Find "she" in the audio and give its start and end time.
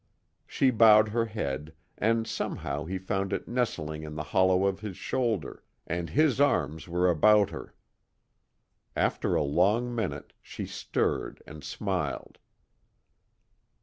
0.47-0.71, 10.41-10.65